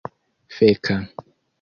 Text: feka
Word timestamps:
feka 0.59 0.97